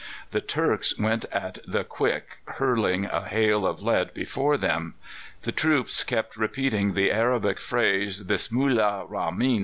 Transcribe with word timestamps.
The 0.31 0.41
Turks 0.41 0.97
went 0.97 1.25
at 1.25 1.59
the 1.67 1.83
quick, 1.83 2.39
hurling 2.57 3.05
a 3.05 3.25
hail 3.27 3.67
of 3.67 3.83
lead 3.83 4.15
before 4.15 4.57
them. 4.57 4.95
The 5.43 5.51
troops 5.51 6.03
kept 6.03 6.35
repeating 6.35 6.95
the 6.95 7.11
Arabic 7.11 7.59
phrase, 7.59 8.23
"Bismillah 8.23 9.05
rahmin!" 9.05 9.59